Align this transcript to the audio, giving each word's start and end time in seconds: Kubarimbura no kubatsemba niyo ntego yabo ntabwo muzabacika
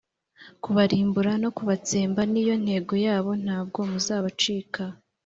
Kubarimbura 0.63 1.31
no 1.43 1.49
kubatsemba 1.57 2.21
niyo 2.31 2.55
ntego 2.63 2.93
yabo 3.05 3.31
ntabwo 3.43 3.79
muzabacika 3.89 4.83